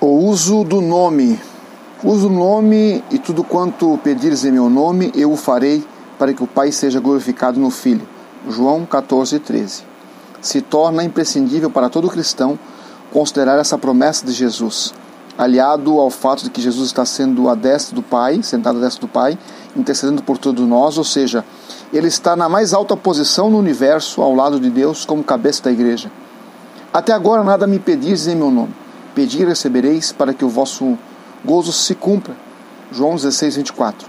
O 0.00 0.06
uso 0.06 0.64
do 0.64 0.80
nome. 0.80 1.38
Uso 2.02 2.28
o 2.28 2.32
nome 2.32 3.04
e 3.10 3.18
tudo 3.18 3.44
quanto 3.44 3.98
pedires 3.98 4.42
em 4.42 4.50
meu 4.50 4.70
nome, 4.70 5.12
eu 5.14 5.30
o 5.30 5.36
farei, 5.36 5.84
para 6.18 6.32
que 6.32 6.42
o 6.42 6.46
Pai 6.46 6.72
seja 6.72 7.00
glorificado 7.00 7.60
no 7.60 7.68
Filho. 7.68 8.08
João 8.48 8.86
14, 8.86 9.38
13. 9.40 9.82
Se 10.40 10.62
torna 10.62 11.04
imprescindível 11.04 11.70
para 11.70 11.90
todo 11.90 12.08
cristão 12.08 12.58
considerar 13.12 13.58
essa 13.58 13.76
promessa 13.76 14.24
de 14.24 14.32
Jesus, 14.32 14.94
aliado 15.36 16.00
ao 16.00 16.08
fato 16.08 16.44
de 16.44 16.50
que 16.50 16.62
Jesus 16.62 16.86
está 16.86 17.04
sendo 17.04 17.50
a 17.50 17.54
destra 17.54 17.94
do 17.94 18.02
Pai, 18.02 18.42
sentado 18.42 18.78
à 18.78 18.80
destra 18.80 19.02
do 19.02 19.08
Pai, 19.08 19.38
intercedendo 19.76 20.22
por 20.22 20.38
todos 20.38 20.66
nós, 20.66 20.98
ou 20.98 21.04
seja, 21.04 21.44
ele 21.92 22.08
está 22.08 22.34
na 22.36 22.48
mais 22.48 22.72
alta 22.72 22.96
posição 22.96 23.50
no 23.50 23.58
universo, 23.58 24.22
ao 24.22 24.34
lado 24.34 24.58
de 24.58 24.70
Deus, 24.70 25.04
como 25.04 25.22
cabeça 25.22 25.62
da 25.64 25.72
igreja. 25.72 26.10
Até 26.92 27.12
agora 27.12 27.42
nada 27.42 27.66
me 27.66 27.78
pedis 27.78 28.26
em 28.26 28.34
meu 28.34 28.50
nome. 28.50 28.74
Pedir 29.14 29.46
recebereis 29.46 30.12
para 30.12 30.34
que 30.34 30.44
o 30.44 30.48
vosso 30.48 30.98
gozo 31.44 31.72
se 31.72 31.94
cumpra. 31.94 32.34
João 32.90 33.14
16, 33.14 33.56
24. 33.56 34.08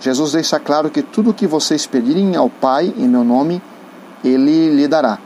Jesus 0.00 0.32
deixa 0.32 0.60
claro 0.60 0.90
que 0.90 1.02
tudo 1.02 1.30
o 1.30 1.34
que 1.34 1.46
vocês 1.46 1.86
pedirem 1.86 2.36
ao 2.36 2.48
Pai 2.48 2.92
em 2.96 3.08
meu 3.08 3.24
nome, 3.24 3.60
Ele 4.22 4.70
lhe 4.70 4.86
dará. 4.86 5.18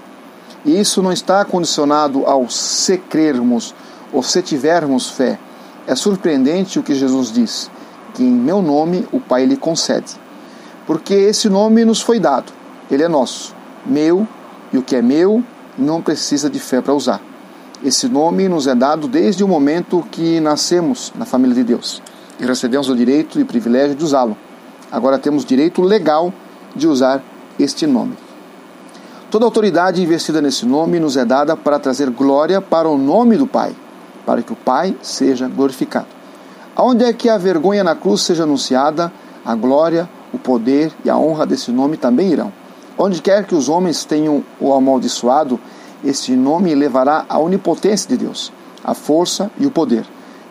E 0.64 0.78
isso 0.78 1.02
não 1.02 1.12
está 1.12 1.44
condicionado 1.44 2.24
ao 2.24 2.48
se 2.48 2.96
crermos 2.96 3.74
ou 4.12 4.22
se 4.22 4.40
tivermos 4.40 5.10
fé. 5.10 5.38
É 5.86 5.94
surpreendente 5.94 6.78
o 6.78 6.82
que 6.82 6.94
Jesus 6.94 7.32
diz, 7.32 7.70
que 8.14 8.22
em 8.22 8.30
meu 8.30 8.60
nome 8.60 9.06
o 9.12 9.20
Pai 9.20 9.44
lhe 9.44 9.56
concede. 9.56 10.14
Porque 10.86 11.14
esse 11.14 11.48
nome 11.48 11.84
nos 11.84 12.00
foi 12.00 12.18
dado, 12.18 12.52
ele 12.90 13.02
é 13.02 13.08
nosso, 13.08 13.54
meu, 13.86 14.26
e 14.72 14.78
o 14.78 14.82
que 14.82 14.96
é 14.96 15.02
meu 15.02 15.42
não 15.78 16.02
precisa 16.02 16.50
de 16.50 16.58
fé 16.58 16.80
para 16.80 16.94
usar. 16.94 17.20
Esse 17.84 18.08
nome 18.08 18.48
nos 18.48 18.66
é 18.66 18.74
dado 18.74 19.08
desde 19.08 19.42
o 19.42 19.48
momento 19.48 20.06
que 20.10 20.40
nascemos 20.40 21.12
na 21.16 21.24
família 21.24 21.54
de 21.54 21.64
Deus 21.64 22.02
e 22.38 22.44
recebemos 22.44 22.88
o 22.88 22.96
direito 22.96 23.40
e 23.40 23.44
privilégio 23.44 23.96
de 23.96 24.04
usá-lo. 24.04 24.36
Agora 24.90 25.18
temos 25.18 25.44
direito 25.44 25.82
legal 25.82 26.32
de 26.74 26.86
usar 26.86 27.22
este 27.58 27.86
nome. 27.86 28.16
Toda 29.30 29.44
autoridade 29.44 30.02
investida 30.02 30.42
nesse 30.42 30.66
nome 30.66 31.00
nos 31.00 31.16
é 31.16 31.24
dada 31.24 31.56
para 31.56 31.78
trazer 31.78 32.10
glória 32.10 32.60
para 32.60 32.88
o 32.88 32.98
nome 32.98 33.36
do 33.36 33.46
Pai, 33.46 33.74
para 34.26 34.42
que 34.42 34.52
o 34.52 34.56
Pai 34.56 34.96
seja 35.00 35.48
glorificado. 35.48 36.21
Aonde 36.74 37.04
é 37.04 37.12
que 37.12 37.28
a 37.28 37.36
vergonha 37.36 37.84
na 37.84 37.94
cruz 37.94 38.22
seja 38.22 38.44
anunciada, 38.44 39.12
a 39.44 39.54
glória, 39.54 40.08
o 40.32 40.38
poder 40.38 40.92
e 41.04 41.10
a 41.10 41.18
honra 41.18 41.44
desse 41.44 41.70
nome 41.70 41.96
também 41.96 42.32
irão. 42.32 42.52
Onde 42.96 43.20
quer 43.20 43.44
que 43.44 43.54
os 43.54 43.68
homens 43.68 44.04
tenham 44.04 44.42
o 44.58 44.72
amaldiçoado, 44.72 45.60
este 46.04 46.34
nome 46.34 46.74
levará 46.74 47.24
a 47.28 47.38
onipotência 47.38 48.08
de 48.08 48.16
Deus, 48.16 48.52
a 48.82 48.94
força 48.94 49.50
e 49.58 49.66
o 49.66 49.70
poder. 49.70 50.04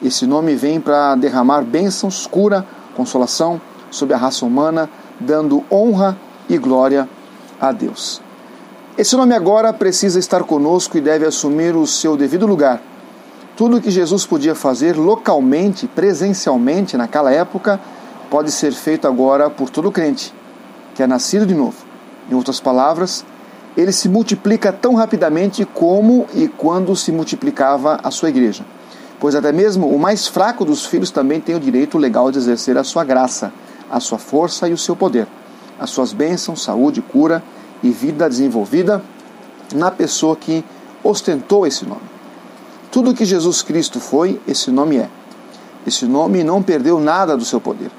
Esse 0.04 0.26
nome 0.26 0.56
vem 0.56 0.80
para 0.80 1.16
derramar 1.16 1.62
bênçãos, 1.62 2.28
cura, 2.28 2.66
consolação 2.96 3.60
sobre 3.90 4.14
a 4.14 4.18
raça 4.18 4.46
humana, 4.46 4.90
dando 5.20 5.64
honra 5.72 6.18
e 6.50 6.58
glória 6.58 7.08
a 7.60 7.72
Deus. 7.72 8.22
Esse 8.98 9.16
nome 9.16 9.34
agora 9.34 9.72
precisa 9.74 10.20
estar 10.20 10.44
conosco 10.44 10.98
e 10.98 11.02
deve 11.02 11.26
assumir 11.26 11.76
o 11.76 11.88
seu 11.88 12.18
devido 12.18 12.46
lugar. 12.46 12.82
Tudo 13.56 13.78
o 13.78 13.82
que 13.82 13.92
Jesus 13.92 14.26
podia 14.26 14.56
fazer 14.56 14.98
localmente, 14.98 15.88
presencialmente 15.88 16.98
naquela 16.98 17.32
época, 17.32 17.80
pode 18.30 18.52
ser 18.52 18.72
feito 18.72 19.08
agora 19.08 19.50
por 19.50 19.70
todo 19.70 19.92
crente 19.92 20.34
que 20.94 21.04
é 21.04 21.08
nascido 21.08 21.46
de 21.46 21.54
novo. 21.56 21.78
Em 22.30 22.36
outras 22.36 22.60
palavras, 22.60 23.26
ele 23.76 23.92
se 23.92 24.10
multiplica 24.10 24.72
tão 24.72 24.96
rapidamente 24.96 25.66
como 25.66 26.28
e 26.34 26.48
quando 26.48 26.96
se 26.96 27.12
multiplicava 27.12 28.00
a 28.04 28.12
sua 28.12 28.30
igreja. 28.30 28.66
Pois 29.20 29.36
até 29.36 29.52
mesmo 29.52 29.88
o 29.88 30.00
mais 30.00 30.28
fraco 30.28 30.66
dos 30.66 30.86
filhos 30.86 31.12
também 31.12 31.40
tem 31.40 31.56
o 31.56 31.60
direito 31.60 31.98
legal 31.98 32.32
de 32.32 32.38
exercer 32.38 32.78
a 32.78 32.84
sua 32.84 33.04
graça, 33.04 33.54
a 33.90 34.00
sua 34.00 34.18
força 34.18 34.68
e 34.68 34.74
o 34.74 34.78
seu 34.78 34.96
poder, 34.96 35.28
as 35.80 35.90
suas 35.90 36.12
bênçãos, 36.12 36.64
saúde, 36.64 37.02
cura 37.02 37.44
e 37.84 37.90
vida 37.90 38.28
desenvolvida 38.28 39.02
na 39.74 39.92
pessoa 39.92 40.36
que 40.36 40.64
ostentou 41.04 41.66
esse 41.66 41.86
nome. 41.86 42.02
Tudo 42.92 43.14
que 43.14 43.24
Jesus 43.24 43.62
Cristo 43.62 44.02
foi, 44.02 44.40
esse 44.46 44.70
nome 44.70 44.98
é. 44.98 45.10
Esse 45.88 46.06
nome 46.06 46.44
não 46.44 46.62
perdeu 46.62 47.00
nada 47.00 47.38
do 47.38 47.46
seu 47.46 47.62
poder. 47.62 47.90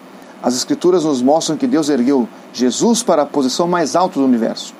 As 0.42 0.54
Escrituras 0.54 1.04
nos 1.04 1.22
mostram 1.22 1.56
que 1.56 1.66
Deus 1.66 1.88
ergueu 1.88 2.28
Jesus 2.52 3.02
para 3.02 3.22
a 3.22 3.26
posição 3.26 3.66
mais 3.66 3.96
alta 3.96 4.20
do 4.20 4.26
universo 4.26 4.74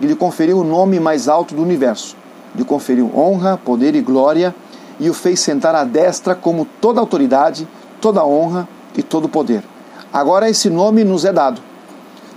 e 0.00 0.06
lhe 0.06 0.14
conferiu 0.14 0.60
o 0.60 0.64
nome 0.64 0.98
mais 0.98 1.28
alto 1.28 1.54
do 1.54 1.62
universo. 1.62 2.16
Lhe 2.54 2.64
conferiu 2.64 3.10
honra, 3.14 3.60
poder 3.62 3.94
e 3.94 4.00
glória 4.00 4.54
e 4.98 5.10
o 5.10 5.14
fez 5.14 5.40
sentar 5.40 5.74
à 5.74 5.84
destra 5.84 6.34
como 6.34 6.66
toda 6.80 6.98
autoridade, 6.98 7.68
toda 8.00 8.24
honra 8.24 8.66
e 8.96 9.02
todo 9.02 9.28
poder. 9.28 9.62
Agora 10.10 10.48
esse 10.48 10.70
nome 10.70 11.04
nos 11.04 11.24
é 11.24 11.32
dado. 11.32 11.60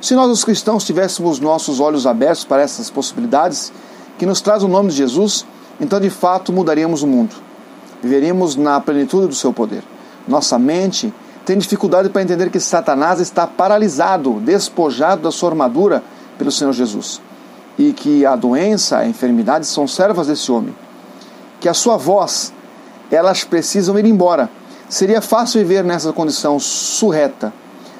Se 0.01 0.15
nós, 0.15 0.29
os 0.29 0.43
cristãos, 0.43 0.83
tivéssemos 0.83 1.39
nossos 1.39 1.79
olhos 1.79 2.05
abertos 2.05 2.43
para 2.43 2.61
essas 2.61 2.89
possibilidades 2.89 3.71
que 4.17 4.25
nos 4.25 4.41
traz 4.41 4.63
o 4.63 4.67
nome 4.67 4.89
de 4.89 4.97
Jesus, 4.97 5.45
então 5.81 5.99
de 5.99 6.09
fato 6.09 6.53
mudaríamos 6.53 7.01
o 7.01 7.07
mundo. 7.07 7.35
Viveríamos 8.01 8.55
na 8.55 8.79
plenitude 8.79 9.27
do 9.27 9.35
seu 9.35 9.51
poder. 9.51 9.83
Nossa 10.27 10.57
mente 10.57 11.13
tem 11.45 11.57
dificuldade 11.57 12.07
para 12.09 12.21
entender 12.21 12.49
que 12.51 12.59
Satanás 12.59 13.19
está 13.19 13.47
paralisado, 13.47 14.39
despojado 14.39 15.23
da 15.23 15.31
sua 15.31 15.49
armadura 15.49 16.03
pelo 16.37 16.51
Senhor 16.51 16.71
Jesus 16.71 17.19
e 17.77 17.93
que 17.93 18.25
a 18.25 18.35
doença, 18.35 18.99
a 18.99 19.07
enfermidade 19.07 19.65
são 19.65 19.87
servas 19.87 20.27
desse 20.27 20.51
homem. 20.51 20.75
Que 21.59 21.67
a 21.67 21.73
sua 21.73 21.97
voz, 21.97 22.53
elas 23.09 23.43
precisam 23.43 23.97
ir 23.97 24.05
embora. 24.05 24.49
Seria 24.87 25.21
fácil 25.21 25.61
viver 25.61 25.83
nessa 25.83 26.13
condição 26.13 26.59
surreta. 26.59 27.51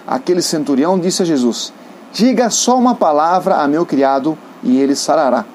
Aquele 0.06 0.42
centurião 0.42 1.00
disse 1.00 1.22
a 1.24 1.26
Jesus: 1.26 1.74
Diga 2.12 2.50
só 2.50 2.78
uma 2.78 2.96
palavra 2.96 3.56
a 3.56 3.68
meu 3.68 3.86
criado 3.86 4.38
e 4.64 4.80
ele 4.80 4.96
sarará. 4.96 5.46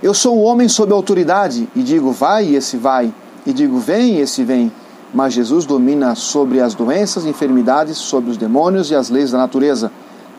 Eu 0.00 0.14
sou 0.14 0.38
um 0.38 0.44
homem 0.44 0.68
sob 0.68 0.92
autoridade 0.92 1.68
e 1.74 1.82
digo 1.82 2.12
vai 2.12 2.46
e 2.46 2.54
esse 2.54 2.76
vai, 2.76 3.12
e 3.44 3.52
digo 3.52 3.78
vem 3.80 4.14
e 4.14 4.20
esse 4.20 4.44
vem. 4.44 4.70
Mas 5.12 5.32
Jesus 5.32 5.66
domina 5.66 6.14
sobre 6.14 6.60
as 6.60 6.72
doenças, 6.72 7.24
enfermidades, 7.24 7.98
sobre 7.98 8.30
os 8.30 8.36
demônios 8.36 8.92
e 8.92 8.94
as 8.94 9.10
leis 9.10 9.32
da 9.32 9.38
natureza. 9.38 9.90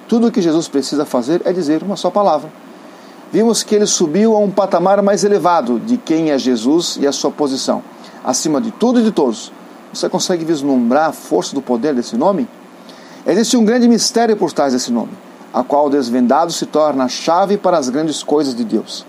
Tudo 0.08 0.28
o 0.28 0.31
que 0.31 0.42
Jesus 0.42 0.70
precisa 0.70 1.03
fazer 1.03 1.42
é 1.44 1.52
dizer 1.52 1.84
uma 1.84 1.97
só 1.97 2.09
palavra. 2.09 2.50
Vimos 3.34 3.62
que 3.62 3.75
ele 3.75 3.86
subiu 3.86 4.34
a 4.34 4.40
um 4.40 4.50
patamar 4.50 5.02
mais 5.02 5.25
elevado 5.25 5.78
de 5.78 5.97
quem 5.97 6.31
é 6.31 6.38
Jesus 6.38 6.97
e 7.00 7.06
a 7.06 7.12
sua 7.12 7.30
posição, 7.30 7.84
acima 8.24 8.62
de 8.62 8.72
tudo 8.72 9.02
e 9.02 9.03
de 9.03 9.12
todos. 9.12 9.52
Você 9.94 10.08
consegue 10.08 10.46
vislumbrar 10.46 11.09
a 11.09 11.12
força 11.12 11.53
do 11.53 11.62
poder 11.62 11.94
desse 11.94 12.16
nome? 12.16 12.47
Existe 13.28 13.58
um 13.58 13.66
grande 13.66 13.90
mistério 13.90 14.38
por 14.38 14.53
trás 14.53 14.72
desse 14.72 14.91
nome, 14.91 15.12
a 15.53 15.64
qual 15.64 15.90
desvendado 15.90 16.52
se 16.52 16.66
torna 16.66 17.03
a 17.03 17.08
chave 17.09 17.58
para 17.58 17.78
as 17.78 17.90
grandes 17.90 18.24
coisas 18.24 18.56
de 18.56 18.64
Deus, 18.64 19.06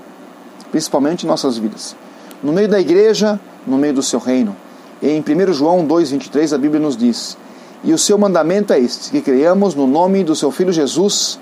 principalmente 0.70 1.24
em 1.24 1.28
nossas 1.28 1.58
vidas. 1.58 1.96
No 2.42 2.52
meio 2.52 2.68
da 2.68 2.80
igreja, 2.80 3.38
no 3.66 3.76
meio 3.76 3.94
do 3.94 4.02
seu 4.02 4.18
reino. 4.18 4.56
Em 5.02 5.20
1 5.20 5.52
João 5.52 5.86
2,23 5.86 6.54
a 6.54 6.58
Bíblia 6.58 6.80
nos 6.80 6.96
diz: 6.96 7.36
e 7.82 7.92
o 7.92 7.98
seu 7.98 8.18
mandamento 8.18 8.72
é 8.72 8.78
este: 8.78 9.10
que 9.10 9.20
creiamos 9.20 9.74
no 9.74 9.86
nome 9.86 10.22
do 10.22 10.36
seu 10.36 10.50
Filho 10.50 10.72
Jesus 10.72 11.38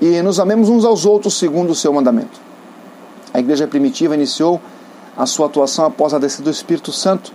e 0.00 0.20
nos 0.22 0.38
amemos 0.38 0.68
uns 0.68 0.84
aos 0.84 1.04
outros 1.04 1.34
segundo 1.34 1.70
o 1.70 1.74
seu 1.74 1.92
mandamento. 1.92 2.40
A 3.34 3.40
igreja 3.40 3.66
primitiva 3.66 4.14
iniciou 4.14 4.60
a 5.16 5.26
sua 5.26 5.46
atuação 5.46 5.84
após 5.84 6.14
a 6.14 6.18
descida 6.18 6.44
do 6.44 6.50
Espírito 6.50 6.92
Santo 6.92 7.32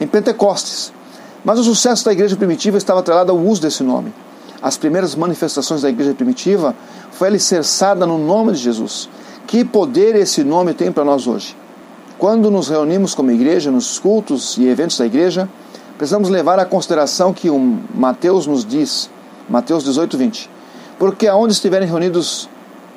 em 0.00 0.06
Pentecostes. 0.06 0.92
Mas 1.44 1.58
o 1.58 1.64
sucesso 1.64 2.04
da 2.04 2.12
igreja 2.12 2.36
primitiva 2.36 2.76
estava 2.76 3.00
atrelado 3.00 3.30
ao 3.32 3.38
uso 3.38 3.62
desse 3.62 3.82
nome. 3.82 4.12
As 4.60 4.76
primeiras 4.76 5.14
manifestações 5.14 5.82
da 5.82 5.88
igreja 5.88 6.12
primitiva 6.14 6.74
foi 7.12 7.28
alicerçada 7.28 8.04
no 8.04 8.18
nome 8.18 8.52
de 8.52 8.58
Jesus. 8.58 9.08
Que 9.46 9.64
poder 9.64 10.16
esse 10.16 10.42
nome 10.42 10.74
tem 10.74 10.90
para 10.90 11.04
nós 11.04 11.28
hoje? 11.28 11.56
Quando 12.18 12.50
nos 12.50 12.68
reunimos 12.68 13.14
como 13.14 13.30
igreja, 13.30 13.70
nos 13.70 13.96
cultos 13.96 14.58
e 14.58 14.66
eventos 14.66 14.98
da 14.98 15.06
igreja, 15.06 15.48
precisamos 15.96 16.28
levar 16.28 16.58
à 16.58 16.64
consideração 16.64 17.32
que 17.32 17.48
o 17.48 17.78
Mateus 17.94 18.48
nos 18.48 18.64
diz, 18.64 19.08
Mateus 19.48 19.84
18, 19.84 20.18
20. 20.18 20.50
Porque 20.98 21.28
aonde 21.28 21.52
estiverem 21.52 21.86
reunidos 21.86 22.48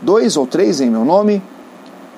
dois 0.02 0.36
ou 0.38 0.48
três 0.48 0.82
em 0.82 0.90
meu 0.90 1.06
nome, 1.06 1.40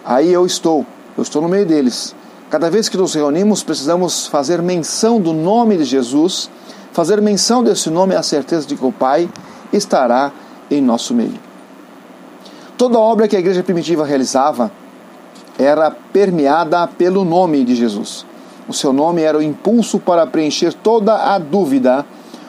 aí 0.06 0.32
eu 0.32 0.46
estou, 0.46 0.86
eu 1.18 1.24
estou 1.24 1.42
no 1.42 1.50
meio 1.50 1.66
deles. 1.66 2.16
Cada 2.50 2.70
vez 2.70 2.88
que 2.88 2.96
nos 2.96 3.14
reunimos, 3.14 3.64
precisamos 3.64 4.28
fazer 4.28 4.62
menção 4.62 5.20
do 5.20 5.34
nome 5.34 5.76
de 5.76 5.84
Jesus, 5.84 6.50
fazer 6.94 7.22
menção 7.22 7.62
desse 7.62 7.90
nome, 7.90 8.16
a 8.16 8.24
certeza 8.24 8.66
de 8.66 8.78
que 8.78 8.86
o 8.86 8.94
Pai 8.94 9.30
estará 9.74 10.32
em 10.70 10.82
nosso 10.82 11.14
meio. 11.14 11.51
Toda 12.82 12.98
obra 12.98 13.28
que 13.28 13.36
a 13.36 13.40
igreja 13.40 13.62
primitiva 13.62 14.04
realizava 14.04 14.72
era 15.56 15.92
permeada 15.92 16.88
pelo 16.88 17.24
nome 17.24 17.64
de 17.64 17.76
Jesus. 17.76 18.26
O 18.68 18.74
seu 18.74 18.92
nome 18.92 19.22
era 19.22 19.38
o 19.38 19.44
impulso 19.44 20.00
para 20.00 20.26
preencher 20.26 20.74
toda 20.74 21.14
a 21.32 21.38
dúvida, 21.38 22.04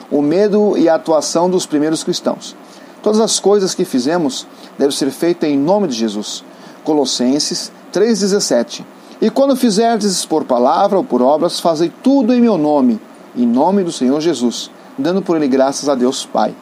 o 0.09 0.23
medo 0.23 0.75
e 0.75 0.89
a 0.89 0.95
atuação 0.95 1.47
dos 1.47 1.67
primeiros 1.67 2.03
cristãos. 2.03 2.55
Todas 3.03 3.19
as 3.19 3.39
coisas 3.39 3.75
que 3.75 3.85
fizemos 3.85 4.47
devem 4.75 4.89
ser 4.89 5.11
feitas 5.11 5.47
em 5.47 5.55
nome 5.55 5.87
de 5.87 5.93
Jesus. 5.93 6.43
Colossenses 6.83 7.71
3,17. 7.93 8.83
E 9.21 9.29
quando 9.29 9.55
fizerdes 9.55 10.25
por 10.25 10.45
palavra 10.45 10.97
ou 10.97 11.03
por 11.03 11.21
obras, 11.21 11.59
fazei 11.59 11.91
tudo 12.01 12.33
em 12.33 12.41
meu 12.41 12.57
nome, 12.57 12.99
em 13.35 13.45
nome 13.45 13.83
do 13.83 13.91
Senhor 13.91 14.19
Jesus, 14.19 14.71
dando 14.97 15.21
por 15.21 15.37
ele 15.37 15.47
graças 15.47 15.87
a 15.87 15.93
Deus 15.93 16.25
Pai. 16.25 16.55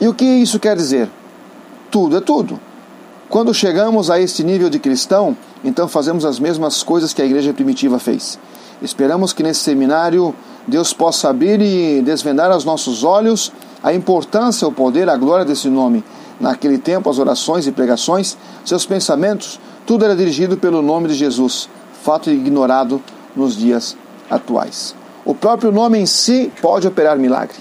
E 0.00 0.08
o 0.08 0.14
que 0.14 0.24
isso 0.24 0.58
quer 0.58 0.74
dizer? 0.74 1.10
Tudo 1.90 2.16
é 2.16 2.22
tudo. 2.22 2.58
Quando 3.28 3.52
chegamos 3.52 4.10
a 4.10 4.18
este 4.18 4.42
nível 4.42 4.70
de 4.70 4.78
cristão, 4.78 5.36
então 5.62 5.86
fazemos 5.86 6.24
as 6.24 6.38
mesmas 6.38 6.82
coisas 6.82 7.12
que 7.12 7.20
a 7.20 7.26
igreja 7.26 7.52
primitiva 7.52 7.98
fez. 7.98 8.38
Esperamos 8.80 9.34
que 9.34 9.42
nesse 9.42 9.60
seminário 9.60 10.34
Deus 10.66 10.94
possa 10.94 11.28
abrir 11.28 11.60
e 11.60 12.00
desvendar 12.00 12.50
aos 12.50 12.64
nossos 12.64 13.04
olhos 13.04 13.52
a 13.82 13.92
importância, 13.92 14.66
o 14.66 14.72
poder, 14.72 15.10
a 15.10 15.16
glória 15.16 15.44
desse 15.44 15.68
nome. 15.68 16.02
Naquele 16.40 16.78
tempo, 16.78 17.10
as 17.10 17.18
orações 17.18 17.66
e 17.66 17.72
pregações, 17.72 18.34
seus 18.64 18.86
pensamentos, 18.86 19.60
tudo 19.86 20.06
era 20.06 20.16
dirigido 20.16 20.56
pelo 20.56 20.80
nome 20.80 21.08
de 21.08 21.14
Jesus, 21.14 21.68
fato 22.02 22.30
ignorado 22.30 23.02
nos 23.36 23.54
dias 23.54 23.94
atuais. 24.30 24.94
O 25.24 25.34
próprio 25.34 25.70
nome 25.70 25.98
em 25.98 26.06
si 26.06 26.50
pode 26.62 26.86
operar 26.86 27.18
milagre. 27.18 27.56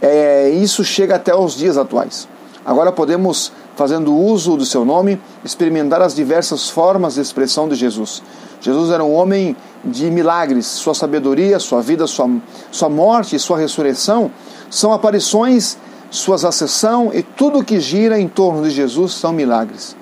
É, 0.00 0.50
isso 0.50 0.84
chega 0.84 1.16
até 1.16 1.34
os 1.34 1.56
dias 1.56 1.76
atuais. 1.76 2.28
Agora 2.64 2.92
podemos, 2.92 3.52
fazendo 3.80 4.14
uso 4.14 4.58
do 4.58 4.66
seu 4.66 4.84
nome, 4.84 5.18
experimentar 5.42 6.02
as 6.02 6.14
diversas 6.14 6.68
formas 6.68 7.14
de 7.14 7.22
expressão 7.22 7.66
de 7.66 7.74
Jesus. 7.74 8.22
Jesus 8.60 8.90
era 8.90 9.02
um 9.02 9.14
homem 9.14 9.56
de 9.82 10.10
milagres. 10.10 10.66
Sua 10.66 10.92
sabedoria, 10.92 11.58
sua 11.58 11.80
vida, 11.80 12.06
sua, 12.06 12.28
sua 12.70 12.90
morte 12.90 13.36
e 13.36 13.38
sua 13.38 13.56
ressurreição 13.56 14.30
são 14.68 14.92
aparições, 14.92 15.78
suas 16.10 16.44
ascensão 16.44 17.10
e 17.14 17.22
tudo 17.22 17.64
que 17.64 17.80
gira 17.80 18.20
em 18.20 18.28
torno 18.28 18.62
de 18.62 18.68
Jesus 18.68 19.14
são 19.14 19.32
milagres. 19.32 19.96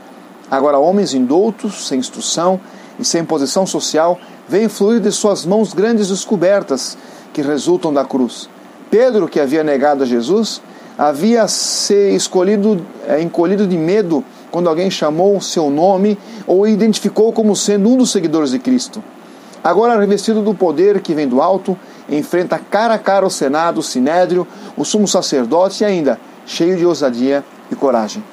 Agora, 0.50 0.76
homens 0.76 1.14
indoutos, 1.14 1.86
sem 1.86 2.00
instrução 2.00 2.60
e 2.98 3.04
sem 3.04 3.24
posição 3.24 3.64
social, 3.64 4.18
veem 4.48 4.68
fluir 4.68 4.98
de 4.98 5.12
suas 5.12 5.46
mãos 5.46 5.72
grandes 5.72 6.08
descobertas 6.08 6.98
que 7.32 7.42
resultam 7.42 7.94
da 7.94 8.04
cruz. 8.04 8.50
Pedro, 8.90 9.28
que 9.28 9.38
havia 9.38 9.62
negado 9.62 10.02
a 10.02 10.06
Jesus, 10.06 10.60
havia 10.98 11.46
se 11.46 12.10
escolhido, 12.10 12.84
é, 13.06 13.22
encolhido 13.22 13.66
de 13.66 13.78
medo 13.78 14.24
quando 14.50 14.68
alguém 14.68 14.90
chamou 14.90 15.40
seu 15.40 15.70
nome 15.70 16.18
ou 16.46 16.66
identificou 16.66 17.32
como 17.32 17.54
sendo 17.54 17.88
um 17.88 17.96
dos 17.96 18.10
seguidores 18.10 18.50
de 18.50 18.58
Cristo. 18.58 19.02
Agora, 19.62 19.98
revestido 19.98 20.42
do 20.42 20.54
poder 20.54 21.00
que 21.00 21.14
vem 21.14 21.28
do 21.28 21.40
alto, 21.40 21.78
enfrenta 22.08 22.58
cara 22.58 22.94
a 22.94 22.98
cara 22.98 23.24
o 23.24 23.30
Senado, 23.30 23.78
o 23.78 23.82
Sinédrio, 23.82 24.46
o 24.76 24.84
sumo 24.84 25.06
sacerdote 25.06 25.82
e 25.82 25.86
ainda 25.86 26.18
cheio 26.44 26.76
de 26.76 26.84
ousadia 26.84 27.44
e 27.70 27.76
coragem. 27.76 28.24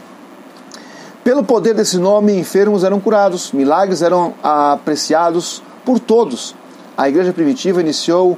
Pelo 1.23 1.43
poder 1.43 1.73
desse 1.73 1.97
nome, 1.97 2.37
enfermos 2.37 2.83
eram 2.83 2.99
curados, 2.99 3.51
milagres 3.51 4.01
eram 4.01 4.33
apreciados 4.41 5.61
por 5.83 5.99
todos. 5.99 6.55
A 6.95 7.09
igreja 7.09 7.33
primitiva 7.33 7.81
iniciou 7.81 8.37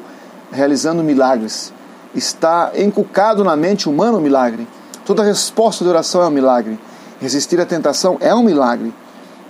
realizando 0.51 1.03
milagres. 1.03 1.73
Está 2.17 2.71
encucado 2.75 3.43
na 3.43 3.55
mente 3.55 3.87
humana 3.87 4.17
o 4.17 4.19
milagre. 4.19 4.67
Toda 5.05 5.21
resposta 5.21 5.83
de 5.83 5.89
oração 5.91 6.23
é 6.23 6.25
um 6.25 6.31
milagre. 6.31 6.79
Resistir 7.21 7.61
à 7.61 7.65
tentação 7.65 8.17
é 8.19 8.33
um 8.33 8.41
milagre. 8.41 8.91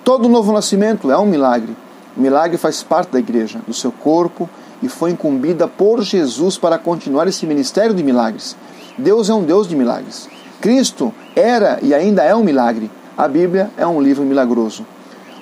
Todo 0.04 0.28
novo 0.28 0.52
nascimento 0.52 1.10
é 1.10 1.18
um 1.18 1.25
milagre. 1.25 1.74
O 2.18 2.19
milagre 2.19 2.58
faz 2.58 2.84
parte 2.84 3.10
da 3.14 3.19
igreja, 3.19 3.62
do 3.66 3.74
seu 3.74 3.90
corpo, 3.90 4.50
e 4.84 4.90
foi 4.90 5.12
incumbida 5.12 5.66
por 5.66 6.02
Jesus 6.02 6.58
para 6.58 6.78
continuar 6.78 7.25
esse 7.25 7.46
ministério 7.46 7.96
de 7.96 8.04
milagres. 8.04 8.58
Deus 8.98 9.30
é 9.30 9.34
um 9.34 9.44
Deus 9.44 9.66
de 9.66 9.74
milagres. 9.74 10.28
Cristo 10.60 11.14
era 11.38 11.80
e 11.81 11.94
ainda 11.94 12.22
é 12.22 12.36
um 12.36 12.44
milagre. 12.44 12.92
A 13.18 13.30
Bíblia 13.30 13.72
é 13.78 13.88
um 13.88 14.02
livro 14.02 14.25
milagroso. 14.25 14.86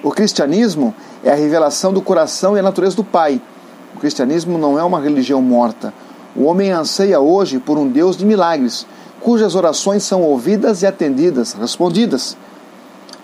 O 0.04 0.12
cristianismo 0.12 0.94
é 1.24 1.32
a 1.32 1.36
revelação 1.36 1.92
do 1.92 2.04
coração 2.04 2.56
e 2.56 2.60
a 2.60 2.64
natureza 2.64 2.96
do 2.96 3.04
Pai. 3.04 3.42
O 3.96 4.00
cristianismo 4.00 4.60
não 4.60 4.78
é 4.78 4.84
uma 4.84 5.00
religião 5.00 5.42
morta. 5.42 5.92
O 6.36 6.44
homem 6.44 6.72
anseia 6.72 7.20
hoje 7.20 7.60
por 7.60 7.78
um 7.78 7.88
Deus 7.88 8.18
de 8.18 8.26
milagres, 8.26 8.86
cujas 9.22 9.56
orações 9.56 10.04
são 10.04 10.22
ouvidas 10.22 10.82
e 10.82 10.86
atendidas, 10.86 11.54
respondidas. 11.54 12.36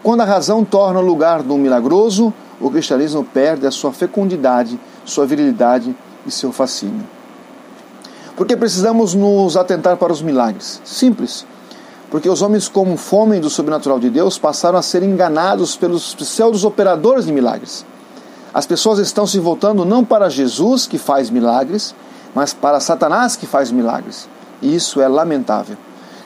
Quando 0.01 0.21
a 0.21 0.25
razão 0.25 0.63
torna 0.63 0.99
o 0.99 1.05
lugar 1.05 1.43
do 1.43 1.57
milagroso, 1.57 2.33
o 2.59 2.71
cristianismo 2.71 3.23
perde 3.23 3.67
a 3.67 3.71
sua 3.71 3.91
fecundidade, 3.91 4.79
sua 5.03 5.25
virilidade 5.25 5.95
e 6.25 6.31
seu 6.31 6.51
fascínio. 6.51 7.03
Porque 8.35 8.55
precisamos 8.55 9.13
nos 9.13 9.57
atentar 9.57 9.97
para 9.97 10.13
os 10.13 10.21
milagres? 10.21 10.81
Simples. 10.85 11.45
Porque 12.09 12.29
os 12.29 12.41
homens, 12.41 12.67
com 12.67 12.97
fome 12.97 13.39
do 13.39 13.49
sobrenatural 13.49 13.99
de 13.99 14.09
Deus, 14.09 14.37
passaram 14.37 14.79
a 14.79 14.81
ser 14.81 15.03
enganados 15.03 15.75
pelos 15.75 16.15
pseudos 16.15 16.63
operadores 16.63 17.25
de 17.25 17.31
milagres. 17.31 17.85
As 18.53 18.65
pessoas 18.65 18.99
estão 18.99 19.27
se 19.27 19.39
voltando 19.39 19.85
não 19.85 20.03
para 20.03 20.29
Jesus, 20.29 20.87
que 20.87 20.97
faz 20.97 21.29
milagres, 21.29 21.93
mas 22.33 22.53
para 22.53 22.79
Satanás, 22.79 23.35
que 23.35 23.45
faz 23.45 23.71
milagres. 23.71 24.27
E 24.61 24.75
isso 24.75 25.01
é 25.01 25.07
lamentável. 25.07 25.77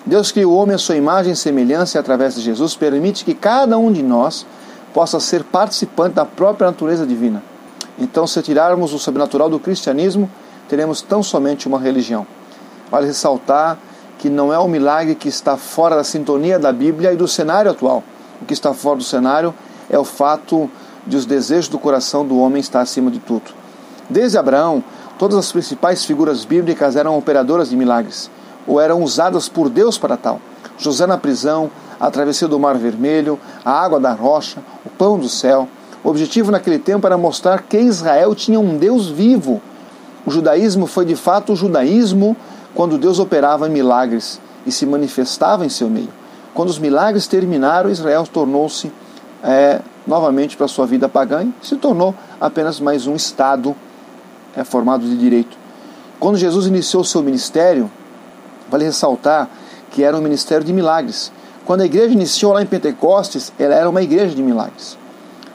Deus 0.06 0.32
criou 0.32 0.54
o 0.54 0.58
homem 0.58 0.76
à 0.76 0.78
sua 0.78 0.96
imagem 0.96 1.34
e 1.34 1.36
semelhança 1.36 1.98
e, 1.98 2.00
através 2.00 2.36
de 2.36 2.42
Jesus, 2.42 2.76
permite 2.76 3.26
que 3.26 3.34
cada 3.34 3.78
um 3.78 3.92
de 3.92 4.04
nós 4.04 4.46
possa 4.94 5.20
ser 5.20 5.44
participante 5.44 6.16
da 6.16 6.26
própria 6.26 6.68
natureza 6.68 7.06
divina. 7.06 7.42
Então, 7.98 8.28
se 8.28 8.42
tirarmos 8.42 8.94
o 8.94 9.00
sobrenatural 9.00 9.50
do 9.50 9.60
cristianismo, 9.60 10.30
teremos 10.70 11.02
tão 11.02 11.24
somente 11.24 11.68
uma 11.68 11.80
religião. 11.80 12.28
Vale 12.92 13.08
ressaltar 13.08 13.78
que 14.20 14.30
não 14.30 14.54
é 14.54 14.60
o 14.60 14.68
milagre 14.68 15.16
que 15.16 15.28
está 15.28 15.58
fora 15.58 15.96
da 15.96 16.04
sintonia 16.04 16.60
da 16.60 16.72
Bíblia 16.72 17.14
e 17.14 17.16
do 17.16 17.28
cenário 17.28 17.72
atual. 17.72 18.04
O 18.42 18.46
que 18.46 18.54
está 18.54 18.74
fora 18.74 18.98
do 18.98 19.04
cenário 19.04 19.54
é 19.90 19.98
o 19.98 20.04
fato 20.04 20.70
de 21.06 21.18
os 21.18 21.26
desejos 21.26 21.68
do 21.68 21.80
coração 21.80 22.26
do 22.26 22.38
homem 22.38 22.60
estar 22.60 22.82
acima 22.82 23.10
de 23.10 23.20
tudo. 23.20 23.54
Desde 24.10 24.38
Abraão, 24.38 24.84
todas 25.18 25.38
as 25.38 25.52
principais 25.52 26.06
figuras 26.06 26.46
bíblicas 26.46 26.96
eram 26.96 27.18
operadoras 27.18 27.70
de 27.70 27.76
milagres, 27.76 28.30
ou 28.68 28.80
eram 28.80 29.02
usadas 29.02 29.48
por 29.48 29.70
Deus 29.70 29.98
para 29.98 30.18
tal. 30.18 30.40
José 30.78 31.08
na 31.08 31.18
prisão, 31.18 31.70
a 32.00 32.12
travessia 32.12 32.48
do 32.48 32.60
Mar 32.60 32.78
Vermelho, 32.78 33.40
a 33.64 33.72
água 33.72 34.00
da 34.00 34.12
rocha, 34.12 34.62
o 34.86 34.90
pão 34.90 35.18
do 35.18 35.30
céu. 35.30 35.68
O 36.04 36.10
objetivo 36.10 36.52
naquele 36.52 36.80
tempo 36.80 37.08
era 37.08 37.18
mostrar 37.18 37.64
que 37.64 37.78
Israel 37.78 38.36
tinha 38.36 38.60
um 38.60 38.78
Deus 38.78 39.08
vivo. 39.08 39.62
O 40.26 40.32
judaísmo 40.32 40.88
foi 40.88 41.06
de 41.06 41.16
fato 41.16 41.54
o 41.54 41.56
judaísmo 41.56 42.36
quando 42.74 42.98
Deus 42.98 43.20
operava 43.20 43.70
milagres 43.70 44.40
e 44.66 44.72
se 44.72 44.86
manifestava 44.86 45.66
em 45.66 45.70
seu 45.70 45.90
meio. 45.90 46.10
Quando 46.54 46.70
os 46.70 46.80
milagres 46.80 47.28
terminaram, 47.28 47.90
Israel 47.90 48.26
tornou-se 48.32 48.92
é, 49.44 49.82
novamente 50.06 50.58
para 50.58 50.68
sua 50.68 50.86
vida 50.86 51.08
pagã 51.08 51.44
e 51.44 51.68
se 51.68 51.76
tornou 51.76 52.14
apenas 52.40 52.80
mais 52.80 53.08
um 53.08 53.16
Estado 53.16 53.76
é, 54.56 54.64
formado 54.64 55.06
de 55.06 55.18
direito. 55.18 55.58
Quando 56.20 56.38
Jesus 56.38 56.66
iniciou 56.68 57.04
seu 57.04 57.22
ministério, 57.22 57.92
vale 58.70 58.86
ressaltar 58.86 59.50
que 59.92 60.04
era 60.04 60.18
um 60.18 60.22
ministério 60.22 60.66
de 60.66 60.74
milagres. 60.74 61.32
Quando 61.66 61.82
a 61.82 61.86
igreja 61.86 62.14
iniciou 62.14 62.54
lá 62.54 62.62
em 62.62 62.66
Pentecostes, 62.66 63.52
ela 63.58 63.76
era 63.76 63.90
uma 63.90 64.02
igreja 64.02 64.36
de 64.36 64.42
milagres. 64.44 64.98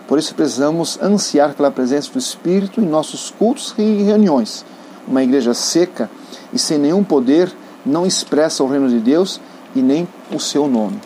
Por 0.08 0.18
isso 0.18 0.34
precisamos 0.34 0.98
ansiar 1.00 1.54
pela 1.54 1.70
presença 1.70 2.10
do 2.10 2.18
Espírito 2.18 2.80
em 2.80 2.84
nossos 2.84 3.30
cultos 3.30 3.74
e 3.78 4.02
reuniões. 4.02 4.64
Uma 5.06 5.22
igreja 5.22 5.54
seca 5.54 6.10
e 6.52 6.58
sem 6.58 6.78
nenhum 6.78 7.04
poder 7.04 7.52
não 7.86 8.04
expressa 8.04 8.64
o 8.64 8.68
reino 8.68 8.88
de 8.88 8.98
Deus 8.98 9.40
e 9.74 9.80
nem 9.80 10.08
o 10.32 10.40
seu 10.40 10.66
nome. 10.66 11.00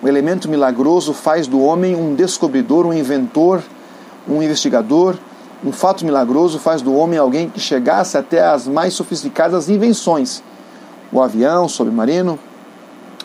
O 0.00 0.06
elemento 0.06 0.48
milagroso 0.48 1.12
faz 1.12 1.48
do 1.48 1.60
homem 1.60 1.96
um 1.96 2.14
descobridor, 2.14 2.86
um 2.86 2.92
inventor, 2.92 3.62
um 4.28 4.40
investigador. 4.40 5.16
Um 5.64 5.72
fato 5.72 6.04
milagroso 6.04 6.58
faz 6.58 6.82
do 6.82 6.94
homem 6.94 7.18
alguém 7.18 7.50
que 7.50 7.58
chegasse 7.58 8.16
até 8.16 8.46
as 8.46 8.68
mais 8.68 8.94
sofisticadas 8.94 9.68
invenções. 9.68 10.40
O 11.10 11.20
avião, 11.20 11.64
o 11.64 11.68
submarino, 11.68 12.38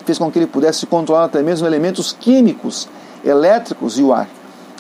fez 0.03 0.17
com 0.17 0.31
que 0.31 0.39
ele 0.39 0.47
pudesse 0.47 0.87
controlar 0.87 1.25
até 1.25 1.43
mesmo 1.43 1.67
elementos 1.67 2.11
químicos, 2.11 2.89
elétricos 3.23 3.99
e 3.99 4.03
o 4.03 4.11
ar. 4.11 4.27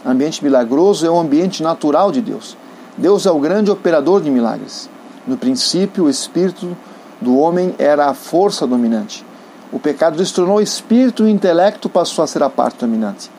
O 0.03 0.09
ambiente 0.09 0.43
milagroso 0.43 1.05
é 1.05 1.09
o 1.11 1.19
ambiente 1.19 1.61
natural 1.61 2.11
de 2.11 2.21
Deus. 2.21 2.57
Deus 2.97 3.25
é 3.27 3.31
o 3.31 3.39
grande 3.39 3.69
operador 3.69 4.21
de 4.21 4.31
milagres. 4.31 4.89
No 5.27 5.37
princípio, 5.37 6.05
o 6.05 6.09
espírito 6.09 6.75
do 7.21 7.37
homem 7.37 7.75
era 7.77 8.07
a 8.07 8.13
força 8.15 8.65
dominante. 8.65 9.23
O 9.71 9.79
pecado 9.79 10.17
destronou 10.17 10.57
o 10.57 10.61
espírito 10.61 11.23
e 11.23 11.25
o 11.27 11.29
intelecto 11.29 11.87
passou 11.87 12.23
a 12.23 12.27
ser 12.27 12.41
a 12.41 12.49
parte 12.49 12.79
dominante. 12.79 13.29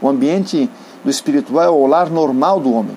O 0.00 0.08
ambiente 0.08 0.70
do 1.04 1.10
espiritual 1.10 1.64
é 1.64 1.68
o 1.68 1.86
lar 1.86 2.08
normal 2.10 2.60
do 2.60 2.72
homem. 2.72 2.96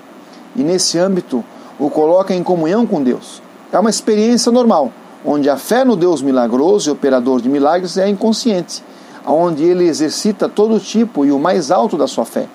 E 0.56 0.62
nesse 0.62 0.98
âmbito 0.98 1.44
o 1.78 1.88
coloca 1.88 2.34
em 2.34 2.42
comunhão 2.42 2.86
com 2.86 3.02
Deus. 3.02 3.42
É 3.72 3.78
uma 3.78 3.90
experiência 3.90 4.50
normal, 4.50 4.92
onde 5.24 5.48
a 5.48 5.56
fé 5.56 5.84
no 5.84 5.96
Deus 5.96 6.22
milagroso 6.22 6.90
e 6.90 6.92
operador 6.92 7.40
de 7.40 7.48
milagres 7.48 7.96
é 7.96 8.08
inconsciente, 8.08 8.82
onde 9.26 9.64
ele 9.64 9.86
exercita 9.86 10.48
todo 10.48 10.80
tipo 10.80 11.24
e 11.24 11.32
o 11.32 11.38
mais 11.38 11.70
alto 11.70 11.96
da 11.96 12.06
sua 12.06 12.24
fé. 12.24 12.46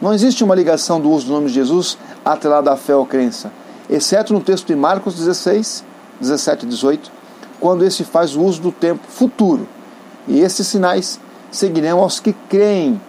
Não 0.00 0.12
existe 0.12 0.42
uma 0.42 0.54
ligação 0.54 1.00
do 1.00 1.10
uso 1.10 1.26
do 1.26 1.32
nome 1.32 1.48
de 1.48 1.54
Jesus 1.54 1.98
atrelada 2.24 2.72
à 2.72 2.76
fé 2.76 2.94
ou 2.94 3.04
crença, 3.04 3.52
exceto 3.88 4.32
no 4.32 4.40
texto 4.40 4.66
de 4.66 4.76
Marcos 4.76 5.14
16, 5.14 5.84
17 6.20 6.64
e 6.64 6.68
18, 6.68 7.12
quando 7.58 7.84
esse 7.84 8.04
faz 8.04 8.34
uso 8.34 8.60
do 8.62 8.72
tempo 8.72 9.02
futuro. 9.08 9.68
E 10.26 10.40
esses 10.40 10.66
sinais 10.66 11.20
seguirão 11.50 12.00
aos 12.00 12.20
que 12.20 12.32
creem. 12.48 13.00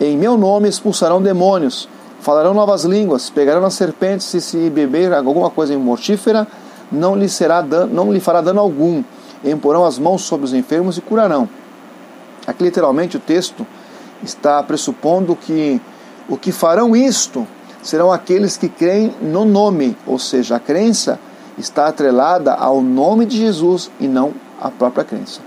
Em 0.00 0.16
meu 0.16 0.36
nome 0.36 0.68
expulsarão 0.68 1.22
demônios, 1.22 1.88
falarão 2.26 2.52
novas 2.52 2.82
línguas, 2.82 3.30
pegarão 3.30 3.64
as 3.64 3.74
serpentes 3.74 4.34
e 4.34 4.40
se 4.40 4.68
beber 4.68 5.14
alguma 5.14 5.48
coisa 5.48 5.78
mortífera, 5.78 6.44
não 6.90 7.14
lhe, 7.14 7.28
será 7.28 7.60
dan 7.60 7.86
não 7.86 8.12
lhe 8.12 8.18
fará 8.18 8.40
dano 8.40 8.58
algum. 8.58 9.04
Imporão 9.44 9.84
as 9.84 9.96
mãos 9.96 10.22
sobre 10.22 10.44
os 10.44 10.52
enfermos 10.52 10.98
e 10.98 11.00
curarão. 11.00 11.48
Aqui 12.44 12.64
literalmente 12.64 13.16
o 13.16 13.20
texto 13.20 13.64
está 14.24 14.60
pressupondo 14.60 15.36
que 15.36 15.80
o 16.28 16.36
que 16.36 16.50
farão 16.50 16.96
isto 16.96 17.46
serão 17.80 18.10
aqueles 18.10 18.56
que 18.56 18.68
creem 18.68 19.14
no 19.22 19.44
nome, 19.44 19.96
ou 20.04 20.18
seja, 20.18 20.56
a 20.56 20.58
crença 20.58 21.20
está 21.56 21.86
atrelada 21.86 22.54
ao 22.54 22.82
nome 22.82 23.24
de 23.24 23.38
Jesus 23.38 23.88
e 24.00 24.08
não 24.08 24.34
à 24.60 24.68
própria 24.68 25.04
crença. 25.04 25.40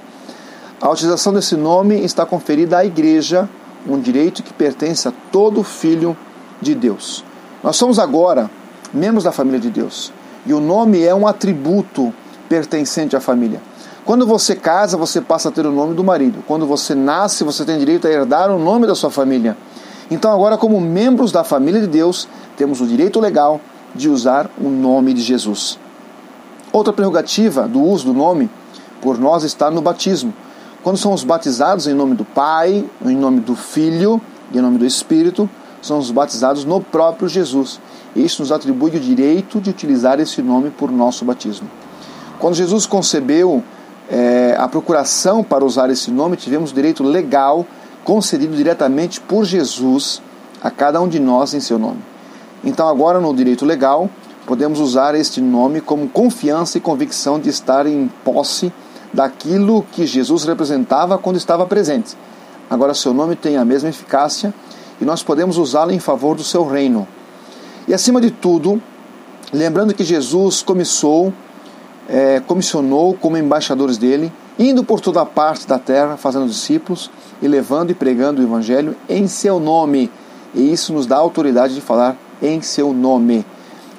A 0.80 0.90
utilização 0.90 1.34
desse 1.34 1.58
nome 1.58 2.06
está 2.06 2.26
conferida 2.26 2.78
à 2.78 2.86
igreja, 2.86 3.50
um 3.86 4.00
direito 4.00 4.42
que 4.42 4.54
pertence 4.54 5.10
a 5.10 5.14
todo 5.30 5.62
filho 5.62 6.16
de 6.62 6.76
Deus. 6.76 7.24
Nós 7.64 7.76
somos 7.76 8.00
agora 8.00 8.50
membros 8.94 9.24
da 9.24 9.32
família 9.32 9.60
de 9.60 9.70
Deus 9.70 10.12
e 10.46 10.54
o 10.54 10.60
nome 10.60 11.04
é 11.04 11.14
um 11.14 11.28
atributo 11.28 12.14
pertencente 12.48 13.16
à 13.16 13.20
família. 13.20 13.62
Quando 14.06 14.26
você 14.26 14.56
casa, 14.56 14.98
você 14.98 15.22
passa 15.22 15.50
a 15.50 15.52
ter 15.52 15.66
o 15.66 15.72
nome 15.72 15.94
do 15.94 16.04
marido. 16.04 16.44
Quando 16.48 16.66
você 16.66 16.96
nasce, 16.96 17.44
você 17.44 17.64
tem 17.64 17.78
direito 17.78 18.08
a 18.08 18.12
herdar 18.12 18.50
o 18.50 18.58
nome 18.58 18.88
da 18.88 18.96
sua 18.96 19.12
família. 19.12 19.56
Então, 20.10 20.32
agora, 20.32 20.58
como 20.58 20.82
membros 20.82 21.32
da 21.32 21.44
família 21.44 21.82
de 21.82 21.88
Deus, 21.88 22.28
temos 22.58 22.82
o 22.82 22.88
direito 22.88 23.20
legal 23.20 23.62
de 23.94 24.10
usar 24.10 24.50
o 24.60 24.68
nome 24.68 25.14
de 25.14 25.22
Jesus. 25.22 25.78
Outra 26.72 26.92
prerrogativa 26.92 27.68
do 27.68 27.82
uso 27.82 28.06
do 28.06 28.14
nome 28.14 28.50
por 29.02 29.20
nós 29.20 29.44
está 29.44 29.70
no 29.70 29.82
batismo. 29.82 30.34
Quando 30.82 30.98
somos 30.98 31.24
batizados 31.24 31.88
em 31.88 31.94
nome 31.94 32.16
do 32.16 32.26
Pai, 32.26 32.86
em 33.06 33.16
nome 33.16 33.42
do 33.42 33.56
Filho 33.56 34.20
e 34.52 34.58
em 34.58 34.62
nome 34.62 34.78
do 34.78 34.86
Espírito, 34.86 35.48
somos 35.82 36.12
batizados 36.12 36.66
no 36.66 36.82
próprio 36.82 37.28
Jesus. 37.28 37.80
Isso 38.16 38.42
nos 38.42 38.52
atribui 38.52 38.92
o 38.92 39.00
direito 39.00 39.62
de 39.62 39.70
utilizar 39.70 40.20
esse 40.20 40.42
nome 40.42 40.70
por 40.70 40.92
nosso 40.92 41.24
batismo. 41.26 41.70
Quando 42.40 42.56
Jesus 42.56 42.86
concebeu 42.86 43.64
é, 44.10 44.56
a 44.58 44.68
procuração 44.68 45.44
para 45.44 45.64
usar 45.64 45.90
esse 45.90 46.10
nome, 46.10 46.38
tivemos 46.38 46.74
direito 46.74 47.04
legal 47.04 47.66
concedido 48.04 48.56
diretamente 48.56 49.22
por 49.22 49.46
Jesus 49.46 50.22
a 50.62 50.72
cada 50.72 51.00
um 51.02 51.08
de 51.08 51.20
nós 51.20 51.54
em 51.54 51.60
seu 51.60 51.78
nome. 51.78 52.00
Então, 52.64 52.88
agora 52.88 53.20
no 53.20 53.34
direito 53.34 53.66
legal, 53.66 54.10
podemos 54.46 54.80
usar 54.80 55.16
este 55.16 55.40
nome 55.40 55.80
como 55.80 56.10
confiança 56.10 56.78
e 56.78 56.82
convicção 56.82 57.40
de 57.40 57.50
estar 57.50 57.86
em 57.86 58.10
posse 58.24 58.74
daquilo 59.14 59.86
que 59.92 60.06
Jesus 60.06 60.44
representava 60.44 61.18
quando 61.18 61.38
estava 61.38 61.66
presente. 61.66 62.18
Agora, 62.70 62.94
seu 62.94 63.14
nome 63.14 63.36
tem 63.36 63.58
a 63.58 63.66
mesma 63.66 63.90
eficácia 63.90 64.54
e 65.02 65.06
nós 65.06 65.24
podemos 65.24 65.58
usá-lo 65.58 65.92
em 65.92 66.00
favor 66.00 66.36
do 66.36 66.44
seu 66.44 66.66
reino. 66.68 67.08
E 67.88 67.94
acima 67.94 68.20
de 68.22 68.32
tudo, 68.32 68.82
lembrando 69.52 69.94
que 69.94 70.04
Jesus 70.04 70.62
começou, 70.62 71.34
é, 72.08 72.40
comissionou 72.42 73.14
como 73.16 73.38
embaixadores 73.38 73.98
dele, 73.98 74.32
indo 74.58 74.84
por 74.84 75.00
toda 75.00 75.26
parte 75.26 75.68
da 75.68 75.80
terra, 75.80 76.18
fazendo 76.18 76.48
discípulos 76.48 77.10
e 77.42 77.48
levando 77.48 77.92
e 77.92 77.94
pregando 77.94 78.42
o 78.42 78.46
evangelho 78.46 78.96
em 79.08 79.28
seu 79.28 79.60
nome. 79.60 80.12
E 80.54 80.72
isso 80.72 80.94
nos 80.94 81.06
dá 81.06 81.16
a 81.16 81.20
autoridade 81.20 81.74
de 81.74 81.82
falar 81.82 82.18
em 82.42 82.62
seu 82.62 82.94
nome. 82.94 83.46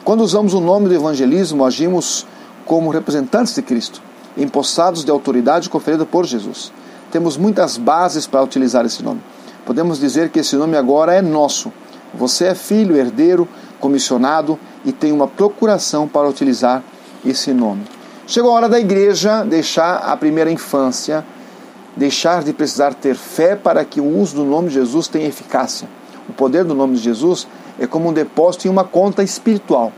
Quando 0.05 0.23
usamos 0.23 0.55
o 0.55 0.61
nome 0.61 0.89
do 0.89 0.95
evangelismo, 0.95 1.65
agimos 1.65 2.27
como 2.67 2.91
representantes 2.91 3.55
de 3.55 3.63
Cristo, 3.63 4.03
empossados 4.37 5.05
de 5.05 5.11
autoridade 5.11 5.69
conferida 5.69 6.05
por 6.05 6.27
Jesus. 6.27 6.73
Temos 7.11 7.37
muitas 7.37 7.77
bases 7.77 8.27
para 8.27 8.43
utilizar 8.43 8.85
esse 8.87 9.03
nome. 9.03 9.21
Podemos 9.65 9.99
dizer 9.99 10.31
que 10.31 10.41
esse 10.41 10.57
nome 10.57 10.77
agora 10.77 11.15
é 11.15 11.23
nosso. 11.23 11.73
Você 12.15 12.47
é 12.47 12.55
filho, 12.55 12.97
herdeiro, 12.97 13.49
comissionado 13.79 14.59
e 14.85 14.93
tem 14.93 15.13
uma 15.13 15.27
procuração 15.27 16.09
para 16.09 16.29
utilizar 16.29 16.83
esse 17.25 17.53
nome. 17.53 17.83
Chegou 18.27 18.51
a 18.51 18.55
hora 18.55 18.69
da 18.69 18.79
igreja 18.79 19.43
deixar 19.45 19.97
a 19.97 20.17
primeira 20.17 20.51
infância, 20.51 21.25
deixar 21.97 22.43
de 22.43 22.53
precisar 22.53 22.95
ter 22.95 23.15
fé 23.15 23.57
para 23.57 23.85
que 23.85 24.01
o 24.01 24.19
uso 24.19 24.37
do 24.37 24.45
nome 24.45 24.69
de 24.69 24.75
Jesus 24.75 25.09
tenha 25.09 25.27
eficácia. 25.27 25.89
O 26.29 26.33
poder 26.33 26.65
do 26.65 26.75
nome 26.75 26.97
de 26.97 27.03
Jesus 27.03 27.47
é 27.79 27.87
como 27.87 28.09
um 28.09 28.13
depósito 28.13 28.69
em 28.69 28.71
uma 28.71 28.85
conta 28.85 29.23
espiritual. 29.23 29.93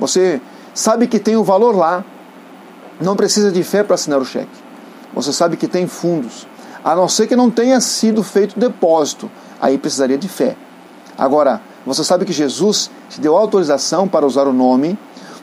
Você 0.00 0.40
sabe 0.74 1.06
que 1.06 1.18
tem 1.18 1.36
o 1.36 1.44
valor 1.44 1.76
lá, 1.76 2.04
não 3.00 3.14
precisa 3.14 3.52
de 3.52 3.62
fé 3.62 3.82
para 3.82 3.94
assinar 3.94 4.20
o 4.20 4.24
cheque. 4.24 4.48
Você 5.14 5.32
sabe 5.32 5.56
que 5.56 5.68
tem 5.68 5.86
fundos, 5.86 6.46
a 6.86 6.94
não 6.94 7.08
ser 7.08 7.26
que 7.26 7.34
não 7.34 7.50
tenha 7.50 7.80
sido 7.80 8.22
feito 8.22 8.56
depósito, 8.56 9.28
aí 9.60 9.76
precisaria 9.76 10.16
de 10.16 10.28
fé. 10.28 10.56
Agora, 11.18 11.60
você 11.84 12.04
sabe 12.04 12.24
que 12.24 12.32
Jesus 12.32 12.88
te 13.10 13.20
deu 13.20 13.36
autorização 13.36 14.06
para 14.06 14.24
usar 14.24 14.46
o 14.46 14.52
nome, 14.52 14.96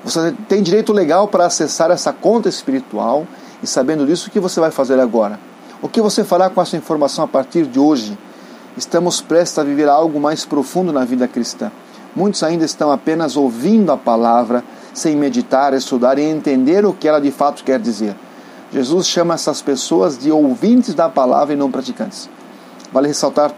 você 0.05 0.33
tem 0.47 0.63
direito 0.63 0.93
legal 0.93 1.27
para 1.27 1.45
acessar 1.45 1.91
essa 1.91 2.13
conta 2.13 2.47
espiritual, 2.47 3.27
e 3.61 3.67
sabendo 3.67 4.05
disso, 4.05 4.29
o 4.29 4.31
que 4.31 4.39
você 4.39 4.61
vai 4.61 4.71
fazer 4.71 4.97
agora? 5.01 5.37
O 5.81 5.89
que 5.89 5.99
você 5.99 6.23
fará 6.23 6.49
com 6.49 6.61
essa 6.61 6.77
informação 6.77 7.25
a 7.25 7.27
partir 7.27 7.65
de 7.65 7.77
hoje? 7.77 8.17
Estamos 8.77 9.19
prestes 9.19 9.59
a 9.59 9.63
viver 9.63 9.89
algo 9.89 10.21
mais 10.21 10.45
profundo 10.45 10.93
na 10.93 11.03
vida 11.03 11.27
cristã. 11.27 11.69
Muitos 12.15 12.41
ainda 12.41 12.63
estão 12.63 12.89
apenas 12.89 13.35
ouvindo 13.35 13.91
a 13.91 13.97
palavra, 13.97 14.63
sem 14.93 15.17
meditar, 15.17 15.73
estudar 15.73 16.17
e 16.17 16.21
entender 16.21 16.85
o 16.85 16.93
que 16.93 17.05
ela 17.05 17.19
de 17.19 17.31
fato 17.31 17.65
quer 17.65 17.81
dizer. 17.81 18.15
Jesus 18.73 19.05
chama 19.05 19.35
essas 19.35 19.61
pessoas 19.61 20.17
de 20.17 20.31
ouvintes 20.31 20.95
da 20.95 21.07
palavra 21.07 21.53
e 21.53 21.57
não 21.57 21.69
praticantes. 21.69 22.27
Vale 22.91 23.07
ressaltar 23.07 23.53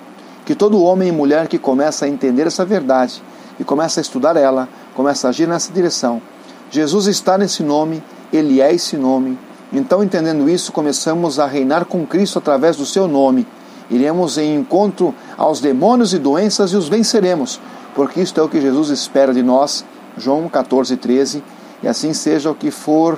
que 0.45 0.53
todo 0.53 0.81
homem 0.83 1.07
e 1.07 1.11
mulher 1.11 1.47
que 1.47 1.57
começa 1.57 2.03
a 2.03 2.09
entender 2.09 2.45
essa 2.45 2.65
verdade 2.65 3.23
e 3.57 3.63
começa 3.63 3.99
a 3.99 4.03
estudar 4.03 4.35
ela, 4.35 4.67
começa 4.93 5.27
a 5.27 5.29
agir 5.29 5.47
nessa 5.47 5.71
direção. 5.71 6.21
Jesus 6.69 7.07
está 7.07 7.37
nesse 7.37 7.63
nome, 7.63 8.03
ele 8.31 8.59
é 8.59 8.73
esse 8.73 8.97
nome. 8.97 9.39
Então, 9.71 10.03
entendendo 10.03 10.49
isso, 10.49 10.73
começamos 10.73 11.39
a 11.39 11.45
reinar 11.45 11.85
com 11.85 12.05
Cristo 12.05 12.39
através 12.39 12.75
do 12.75 12.85
seu 12.85 13.07
nome. 13.07 13.47
Iremos 13.89 14.37
em 14.37 14.55
encontro 14.55 15.15
aos 15.37 15.61
demônios 15.61 16.13
e 16.13 16.19
doenças 16.19 16.71
e 16.71 16.75
os 16.75 16.89
venceremos, 16.89 17.61
porque 17.95 18.19
isto 18.19 18.39
é 18.39 18.43
o 18.43 18.49
que 18.49 18.59
Jesus 18.59 18.89
espera 18.89 19.33
de 19.33 19.41
nós. 19.41 19.85
João 20.17 20.49
14, 20.49 20.97
13. 20.97 21.41
E 21.81 21.87
assim 21.87 22.13
seja 22.13 22.51
o 22.51 22.55
que 22.55 22.69
for 22.69 23.17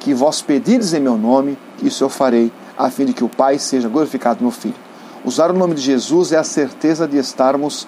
que 0.00 0.14
vós 0.14 0.40
pedides 0.40 0.94
em 0.94 1.00
meu 1.00 1.16
nome, 1.16 1.58
isso 1.82 2.04
eu 2.04 2.08
farei, 2.08 2.52
a 2.76 2.90
fim 2.90 3.04
de 3.04 3.12
que 3.12 3.24
o 3.24 3.28
Pai 3.28 3.58
seja 3.58 3.88
glorificado 3.88 4.42
no 4.44 4.50
Filho. 4.50 4.74
Usar 5.24 5.50
o 5.50 5.54
nome 5.54 5.74
de 5.74 5.82
Jesus 5.82 6.32
é 6.32 6.38
a 6.38 6.44
certeza 6.44 7.06
de 7.06 7.18
estarmos 7.18 7.86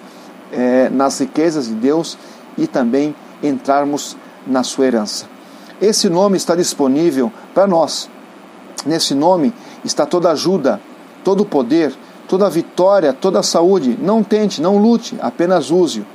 é, 0.51 0.89
nas 0.89 1.19
riquezas 1.19 1.67
de 1.67 1.73
Deus 1.73 2.17
e 2.57 2.67
também 2.67 3.15
entrarmos 3.41 4.17
na 4.45 4.63
sua 4.63 4.85
herança. 4.85 5.25
Esse 5.81 6.09
nome 6.09 6.37
está 6.37 6.55
disponível 6.55 7.31
para 7.53 7.65
nós. 7.65 8.09
Nesse 8.85 9.15
nome 9.15 9.53
está 9.83 10.05
toda 10.05 10.31
ajuda, 10.31 10.79
todo 11.23 11.41
o 11.41 11.45
poder, 11.45 11.93
toda 12.27 12.45
a 12.45 12.49
vitória, 12.49 13.13
toda 13.13 13.39
a 13.39 13.43
saúde. 13.43 13.97
Não 14.01 14.23
tente, 14.23 14.61
não 14.61 14.77
lute, 14.77 15.17
apenas 15.21 15.71
use-o. 15.71 16.05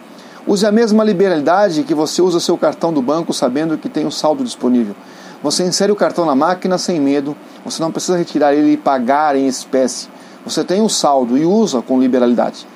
Use 0.46 0.64
a 0.64 0.70
mesma 0.70 1.02
liberalidade 1.02 1.82
que 1.82 1.94
você 1.94 2.22
usa 2.22 2.38
seu 2.38 2.56
cartão 2.56 2.92
do 2.92 3.02
banco 3.02 3.32
sabendo 3.32 3.76
que 3.76 3.88
tem 3.88 4.06
um 4.06 4.10
saldo 4.10 4.44
disponível. 4.44 4.94
Você 5.42 5.64
insere 5.64 5.92
o 5.92 5.96
cartão 5.96 6.24
na 6.24 6.34
máquina 6.34 6.78
sem 6.78 7.00
medo, 7.00 7.36
você 7.64 7.82
não 7.82 7.92
precisa 7.92 8.16
retirar 8.16 8.54
ele 8.54 8.72
e 8.72 8.76
pagar 8.76 9.36
em 9.36 9.46
espécie. 9.46 10.08
Você 10.44 10.64
tem 10.64 10.80
o 10.80 10.88
saldo 10.88 11.36
e 11.36 11.44
usa 11.44 11.82
com 11.82 12.00
liberalidade. 12.00 12.66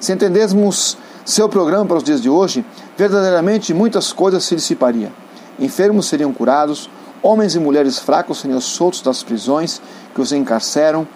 Se 0.00 0.12
entendêssemos 0.12 0.96
seu 1.24 1.48
programa 1.48 1.84
para 1.84 1.96
os 1.96 2.04
dias 2.04 2.22
de 2.22 2.30
hoje, 2.30 2.64
verdadeiramente 2.96 3.74
muitas 3.74 4.12
coisas 4.12 4.44
se 4.44 4.54
dissipariam. 4.54 5.10
Enfermos 5.58 6.06
seriam 6.06 6.32
curados, 6.32 6.88
homens 7.22 7.54
e 7.54 7.58
mulheres 7.58 7.98
fracos 7.98 8.38
seriam 8.38 8.60
soltos 8.60 9.00
das 9.00 9.22
prisões 9.22 9.80
que 10.14 10.20
os 10.20 10.32
encarceram, 10.32 11.06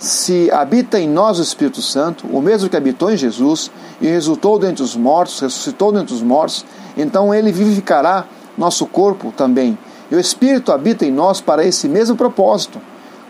se 0.00 0.50
habita 0.50 0.98
em 0.98 1.06
nós 1.06 1.38
o 1.38 1.42
Espírito 1.42 1.82
Santo, 1.82 2.26
o 2.26 2.40
mesmo 2.40 2.70
que 2.70 2.76
habitou 2.76 3.10
em 3.10 3.16
Jesus 3.18 3.70
e 4.00 4.06
resultou 4.06 4.58
dentre 4.58 4.82
os 4.82 4.96
mortos, 4.96 5.38
ressuscitou 5.40 5.92
dentre 5.92 6.14
os 6.14 6.22
mortos, 6.22 6.64
então 6.96 7.34
ele 7.34 7.52
vivificará 7.52 8.24
nosso 8.56 8.86
corpo 8.86 9.32
também. 9.36 9.78
E 10.10 10.14
o 10.14 10.20
Espírito 10.20 10.72
habita 10.72 11.04
em 11.04 11.10
nós 11.10 11.40
para 11.40 11.64
esse 11.64 11.88
mesmo 11.88 12.16
propósito. 12.16 12.80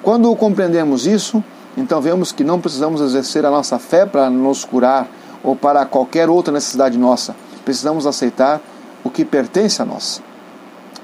Quando 0.02 0.34
compreendemos 0.34 1.06
isso, 1.06 1.42
então 1.76 2.00
vemos 2.00 2.32
que 2.32 2.42
não 2.42 2.60
precisamos 2.60 3.00
exercer 3.00 3.44
a 3.44 3.50
nossa 3.50 3.78
fé 3.78 4.06
para 4.06 4.30
nos 4.30 4.64
curar 4.64 5.08
ou 5.42 5.54
para 5.54 5.84
qualquer 5.84 6.28
outra 6.28 6.52
necessidade 6.52 6.98
nossa. 6.98 7.36
Precisamos 7.64 8.06
aceitar 8.06 8.60
o 9.04 9.10
que 9.10 9.24
pertence 9.24 9.80
a 9.82 9.84
nós. 9.84 10.22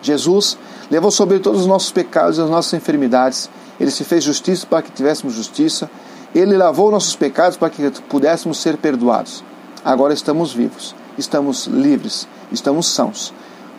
Jesus 0.01 0.57
levou 0.91 1.11
sobre 1.11 1.39
todos 1.39 1.63
os 1.63 1.67
nossos 1.67 1.91
pecados 1.91 2.39
e 2.39 2.41
as 2.41 2.49
nossas 2.49 2.73
enfermidades 2.75 3.51
ele 3.79 3.91
se 3.91 4.05
fez 4.05 4.25
justiça 4.25 4.67
para 4.67 4.83
que 4.83 4.91
tivéssemos 4.91 5.35
justiça. 5.35 5.91
Ele 6.35 6.57
lavou 6.57 6.91
nossos 6.91 7.15
pecados 7.15 7.57
para 7.57 7.71
que 7.71 7.91
pudéssemos 8.09 8.59
ser 8.59 8.77
perdoados. 8.77 9.45
Agora 9.85 10.13
estamos 10.13 10.53
vivos, 10.53 10.95
estamos 11.17 11.67
livres, 11.67 12.27
estamos 12.51 12.87
sãos. 12.87 13.33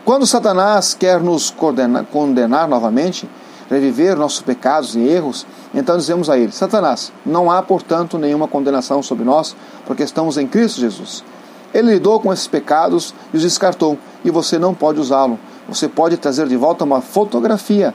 Quando 0.08 0.26
Satanás 0.26 0.94
quer 0.94 1.20
nos 1.20 1.52
condenar, 1.52 2.06
condenar 2.06 2.66
novamente, 2.66 3.30
reviver 3.70 4.16
nossos 4.16 4.40
pecados 4.40 4.96
e 4.96 5.02
erros, 5.02 5.46
então 5.76 5.98
dizemos 5.98 6.30
a 6.30 6.38
ele: 6.38 6.54
Satanás, 6.54 7.12
não 7.26 7.52
há, 7.52 7.62
portanto, 7.62 8.18
nenhuma 8.18 8.48
condenação 8.48 9.04
sobre 9.04 9.26
nós, 9.26 9.54
porque 9.86 10.04
estamos 10.04 10.38
em 10.38 10.48
Cristo 10.48 10.80
Jesus. 10.80 11.26
Ele 11.74 11.96
lidou 11.96 12.22
com 12.22 12.32
esses 12.32 12.48
pecados 12.48 13.14
e 13.34 13.36
os 13.36 13.44
descartou, 13.44 13.98
e 14.24 14.32
você 14.32 14.58
não 14.58 14.74
pode 14.74 14.98
usá-lo. 14.98 15.38
Você 15.68 15.90
pode 15.90 16.16
trazer 16.16 16.48
de 16.48 16.56
volta 16.56 16.86
uma 16.86 17.02
fotografia, 17.02 17.94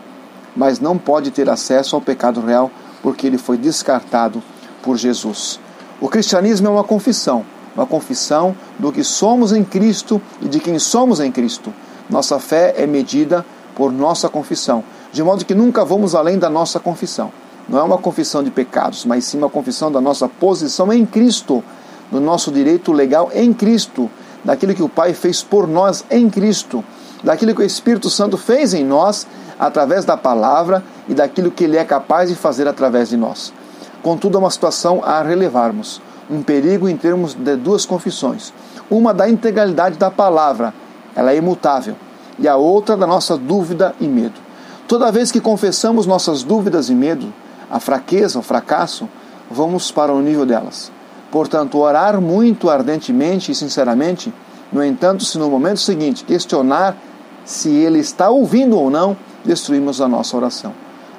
mas 0.54 0.80
não 0.80 0.98
pode 0.98 1.30
ter 1.30 1.48
acesso 1.48 1.96
ao 1.96 2.02
pecado 2.02 2.42
real, 2.42 2.70
porque 3.02 3.26
ele 3.26 3.38
foi 3.38 3.56
descartado 3.56 4.42
por 4.82 4.98
Jesus. 4.98 5.58
O 5.98 6.10
cristianismo 6.10 6.66
é 6.66 6.70
uma 6.72 6.84
confissão, 6.84 7.42
uma 7.74 7.86
confissão 7.86 8.54
do 8.78 8.92
que 8.92 9.02
somos 9.02 9.50
em 9.50 9.64
Cristo 9.64 10.20
e 10.42 10.48
de 10.48 10.60
quem 10.60 10.78
somos 10.78 11.18
em 11.18 11.32
Cristo. 11.32 11.72
Nossa 12.12 12.38
fé 12.38 12.74
é 12.76 12.86
medida 12.86 13.42
por 13.74 13.90
nossa 13.90 14.28
confissão, 14.28 14.84
de 15.10 15.22
modo 15.22 15.46
que 15.46 15.54
nunca 15.54 15.82
vamos 15.82 16.14
além 16.14 16.38
da 16.38 16.50
nossa 16.50 16.78
confissão. 16.78 17.32
Não 17.66 17.78
é 17.78 17.82
uma 17.82 17.96
confissão 17.96 18.42
de 18.42 18.50
pecados, 18.50 19.06
mas 19.06 19.24
sim 19.24 19.38
uma 19.38 19.48
confissão 19.48 19.90
da 19.90 19.98
nossa 19.98 20.28
posição 20.28 20.92
em 20.92 21.06
Cristo, 21.06 21.64
do 22.10 22.20
nosso 22.20 22.52
direito 22.52 22.92
legal 22.92 23.30
em 23.32 23.50
Cristo, 23.54 24.10
daquilo 24.44 24.74
que 24.74 24.82
o 24.82 24.90
Pai 24.90 25.14
fez 25.14 25.42
por 25.42 25.66
nós 25.66 26.04
em 26.10 26.28
Cristo, 26.28 26.84
daquilo 27.24 27.54
que 27.54 27.62
o 27.62 27.64
Espírito 27.64 28.10
Santo 28.10 28.36
fez 28.36 28.74
em 28.74 28.84
nós 28.84 29.26
através 29.58 30.04
da 30.04 30.14
palavra 30.14 30.84
e 31.08 31.14
daquilo 31.14 31.50
que 31.50 31.64
ele 31.64 31.78
é 31.78 31.84
capaz 31.84 32.28
de 32.28 32.36
fazer 32.36 32.68
através 32.68 33.08
de 33.08 33.16
nós. 33.16 33.54
Contudo, 34.02 34.36
é 34.36 34.40
uma 34.40 34.50
situação 34.50 35.00
a 35.02 35.22
relevarmos, 35.22 36.02
um 36.28 36.42
perigo 36.42 36.90
em 36.90 36.96
termos 36.96 37.32
de 37.32 37.56
duas 37.56 37.86
confissões. 37.86 38.52
Uma 38.90 39.14
da 39.14 39.30
integralidade 39.30 39.96
da 39.96 40.10
palavra, 40.10 40.74
ela 41.14 41.32
é 41.32 41.36
imutável, 41.36 41.96
e 42.38 42.48
a 42.48 42.56
outra 42.56 42.96
da 42.96 43.06
nossa 43.06 43.36
dúvida 43.36 43.94
e 44.00 44.06
medo. 44.06 44.40
Toda 44.88 45.12
vez 45.12 45.30
que 45.30 45.40
confessamos 45.40 46.06
nossas 46.06 46.42
dúvidas 46.42 46.90
e 46.90 46.94
medo, 46.94 47.32
a 47.70 47.80
fraqueza, 47.80 48.38
o 48.38 48.42
fracasso, 48.42 49.08
vamos 49.50 49.90
para 49.90 50.12
o 50.12 50.20
nível 50.20 50.44
delas. 50.44 50.90
Portanto, 51.30 51.78
orar 51.78 52.20
muito 52.20 52.68
ardentemente 52.68 53.52
e 53.52 53.54
sinceramente, 53.54 54.32
no 54.70 54.84
entanto, 54.84 55.24
se 55.24 55.38
no 55.38 55.48
momento 55.48 55.80
seguinte 55.80 56.24
questionar 56.24 56.96
se 57.44 57.70
ele 57.70 57.98
está 57.98 58.28
ouvindo 58.30 58.78
ou 58.78 58.90
não, 58.90 59.16
destruímos 59.44 60.00
a 60.00 60.08
nossa 60.08 60.36
oração. 60.36 60.72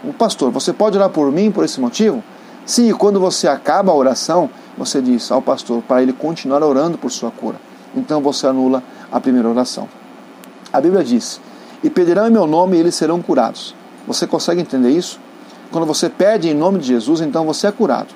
O 0.03 0.13
pastor, 0.13 0.51
você 0.51 0.71
pode 0.71 0.97
orar 0.97 1.09
por 1.09 1.31
mim 1.31 1.51
por 1.51 1.63
esse 1.63 1.79
motivo? 1.79 2.23
Sim, 2.65 2.91
quando 2.93 3.19
você 3.19 3.47
acaba 3.47 3.91
a 3.91 3.95
oração, 3.95 4.50
você 4.77 5.01
diz 5.01 5.31
ao 5.31 5.41
pastor 5.41 5.81
para 5.81 6.01
ele 6.01 6.13
continuar 6.13 6.63
orando 6.63 6.97
por 6.97 7.12
sua 7.12 7.31
cura. 7.31 7.57
Então 7.95 8.21
você 8.21 8.47
anula 8.47 8.81
a 9.13 9.22
primeira 9.22 9.48
oração. 9.48 9.88
A 10.74 10.82
Bíblia 10.82 11.03
diz: 11.03 11.39
E 11.84 11.89
pedirão 11.89 12.27
em 12.27 12.32
meu 12.32 12.48
nome 12.48 12.75
e 12.75 12.79
eles 12.79 12.96
serão 12.96 13.22
curados. 13.22 13.75
Você 14.08 14.25
consegue 14.25 14.60
entender 14.60 14.89
isso? 14.89 15.20
Quando 15.72 15.86
você 15.86 16.10
pede 16.10 16.50
em 16.50 16.53
nome 16.53 16.79
de 16.79 16.88
Jesus, 16.88 17.22
então 17.22 17.46
você 17.46 17.67
é 17.67 17.72
curado. 17.72 18.10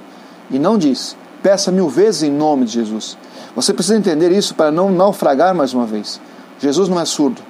E 0.49 0.57
não 0.57 0.77
diz: 0.77 1.15
Peça 1.43 1.71
mil 1.71 1.87
vezes 1.87 2.23
em 2.23 2.31
nome 2.31 2.65
de 2.65 2.73
Jesus. 2.73 3.15
Você 3.55 3.73
precisa 3.73 3.97
entender 3.97 4.31
isso 4.31 4.55
para 4.55 4.71
não 4.71 4.91
naufragar 4.91 5.53
mais 5.53 5.73
uma 5.73 5.85
vez. 5.85 6.19
Jesus 6.59 6.89
não 6.89 6.99
é 6.99 7.05
surdo. 7.05 7.41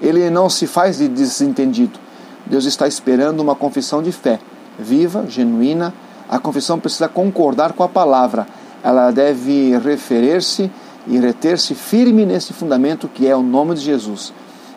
Ele 0.00 0.28
não 0.30 0.48
se 0.48 0.66
faz 0.66 0.98
de 0.98 1.08
desentendido. 1.08 1.98
Deus 2.46 2.64
está 2.64 2.86
esperando 2.88 3.40
uma 3.40 3.54
confissão 3.54 4.02
de 4.02 4.12
fé, 4.12 4.38
viva, 4.78 5.26
genuína. 5.28 5.94
A 6.28 6.38
confissão 6.38 6.78
precisa 6.78 7.08
concordar 7.08 7.72
com 7.74 7.82
a 7.82 7.88
palavra. 7.88 8.46
Ela 8.82 9.10
deve 9.10 9.76
referir-se 9.78 10.70
e 11.06 11.18
reter-se 11.18 11.74
firme 11.74 12.24
nesse 12.24 12.52
fundamento 12.52 13.08
que 13.08 13.26
é 13.26 13.36
o 13.36 13.42
nome 13.42 13.74
de 13.74 13.82
Jesus 13.82 14.32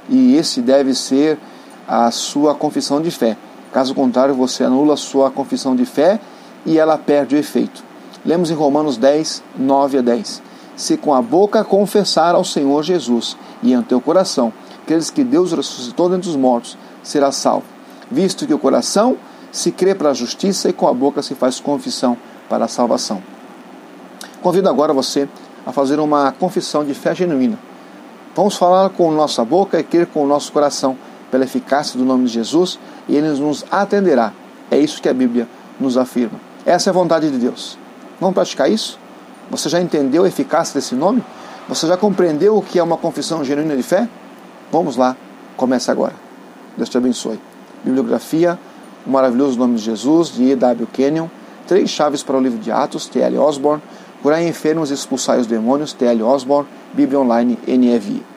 e 0.09 0.35
esse 0.35 0.61
deve 0.61 0.93
ser 0.93 1.37
a 1.87 2.09
sua 2.11 2.55
confissão 2.55 3.01
de 3.01 3.11
fé. 3.11 3.37
Caso 3.73 3.93
contrário, 3.93 4.33
você 4.33 4.63
anula 4.63 4.93
a 4.93 4.97
sua 4.97 5.29
confissão 5.29 5.75
de 5.75 5.85
fé 5.85 6.19
e 6.65 6.77
ela 6.77 6.97
perde 6.97 7.35
o 7.35 7.39
efeito. 7.39 7.83
Lemos 8.25 8.49
em 8.49 8.53
Romanos 8.53 8.97
10, 8.97 9.43
9 9.57 9.99
a 9.99 10.01
10. 10.01 10.41
Se 10.75 10.97
com 10.97 11.13
a 11.13 11.21
boca 11.21 11.63
confessar 11.63 12.35
ao 12.35 12.43
Senhor 12.43 12.83
Jesus 12.83 13.37
e 13.63 13.73
em 13.73 13.81
teu 13.81 13.99
coração 13.99 14.53
creres 14.85 15.09
que 15.09 15.23
Deus 15.23 15.51
ressuscitou 15.51 16.09
dentre 16.09 16.29
os 16.29 16.35
mortos, 16.35 16.77
será 17.03 17.31
salvo. 17.31 17.65
Visto 18.09 18.47
que 18.47 18.53
o 18.53 18.59
coração 18.59 19.17
se 19.51 19.71
crê 19.71 19.93
para 19.93 20.11
a 20.11 20.13
justiça 20.13 20.69
e 20.69 20.73
com 20.73 20.87
a 20.87 20.93
boca 20.93 21.21
se 21.21 21.35
faz 21.35 21.59
confissão 21.59 22.17
para 22.47 22.65
a 22.65 22.67
salvação. 22.69 23.21
Convido 24.41 24.69
agora 24.69 24.93
você 24.93 25.27
a 25.67 25.71
fazer 25.71 25.99
uma 25.99 26.31
confissão 26.31 26.83
de 26.83 26.95
fé 26.95 27.13
genuína 27.13 27.59
Vamos 28.37 28.55
falar 28.55 28.91
com 28.91 29.11
nossa 29.11 29.43
boca 29.43 29.79
e 29.79 29.83
crer 29.83 30.05
com 30.05 30.23
o 30.23 30.27
nosso 30.27 30.51
coração 30.51 30.95
pela 31.31 31.43
eficácia 31.43 31.97
do 31.97 32.05
nome 32.05 32.25
de 32.25 32.33
Jesus 32.33 32.77
e 33.09 33.15
ele 33.15 33.29
nos 33.29 33.65
atenderá. 33.71 34.31
É 34.69 34.77
isso 34.77 35.01
que 35.01 35.09
a 35.09 35.13
Bíblia 35.13 35.47
nos 35.79 35.97
afirma. 35.97 36.39
Essa 36.63 36.87
é 36.87 36.91
a 36.91 36.93
vontade 36.93 37.31
de 37.31 37.37
Deus. 37.39 37.79
Vamos 38.21 38.35
praticar 38.35 38.69
isso? 38.69 38.99
Você 39.49 39.69
já 39.69 39.81
entendeu 39.81 40.23
a 40.23 40.27
eficácia 40.27 40.75
desse 40.75 40.93
nome? 40.93 41.23
Você 41.67 41.87
já 41.87 41.97
compreendeu 41.97 42.55
o 42.55 42.61
que 42.61 42.77
é 42.77 42.83
uma 42.83 42.95
confissão 42.95 43.43
genuína 43.43 43.75
de 43.75 43.81
fé? 43.81 44.07
Vamos 44.71 44.97
lá, 44.97 45.17
comece 45.55 45.89
agora. 45.89 46.13
Deus 46.77 46.89
te 46.89 46.97
abençoe. 46.99 47.39
Bibliografia, 47.83 48.59
o 49.03 49.09
maravilhoso 49.09 49.57
nome 49.57 49.77
de 49.77 49.81
Jesus, 49.81 50.31
de 50.31 50.43
E.W. 50.51 50.87
Kenyon, 50.93 51.27
Três 51.65 51.89
Chaves 51.89 52.21
para 52.21 52.37
o 52.37 52.39
Livro 52.39 52.59
de 52.59 52.71
Atos, 52.71 53.07
T.L. 53.07 53.39
Osborne, 53.39 53.81
Curar 54.27 54.43
enfermos 54.43 54.91
e 54.91 54.93
expulsar 54.93 55.39
os 55.39 55.47
demônios, 55.47 55.93
T.L. 55.93 56.21
Osborne, 56.21 56.67
Bíblia 56.93 57.17
Online 57.17 57.57
NEVI. 57.65 58.36